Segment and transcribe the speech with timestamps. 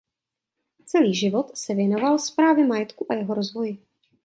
[0.85, 3.77] Celý život se věnoval správě majetku a jeho rozvoji.